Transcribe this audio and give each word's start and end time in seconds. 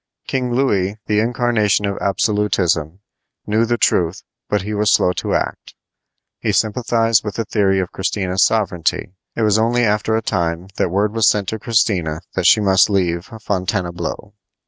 King 0.25 0.51
Louis, 0.51 0.97
the 1.05 1.19
incarnation 1.19 1.85
of 1.85 1.95
absolutism, 2.01 3.01
knew 3.45 3.65
the 3.65 3.77
truth, 3.77 4.23
but 4.49 4.63
he 4.63 4.73
was 4.73 4.89
slow 4.89 5.13
to 5.13 5.35
act. 5.35 5.75
He 6.39 6.51
sympathized 6.53 7.23
with 7.23 7.35
the 7.35 7.45
theory 7.45 7.79
of 7.79 7.91
Christina's 7.91 8.41
sovereignty. 8.43 9.13
It 9.35 9.43
was 9.43 9.59
only 9.59 9.83
after 9.83 10.15
a 10.15 10.23
time 10.23 10.69
that 10.77 10.89
word 10.89 11.13
was 11.13 11.29
sent 11.29 11.49
to 11.49 11.59
Christina 11.59 12.21
that 12.33 12.47
she 12.47 12.59
must 12.59 12.89
leave 12.89 13.25
Fontainebleau. 13.25 14.33